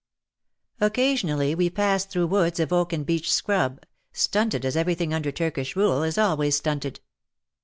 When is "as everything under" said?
4.65-5.31